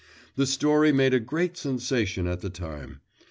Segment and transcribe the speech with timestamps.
[0.35, 3.01] The story made a great sensation at the time.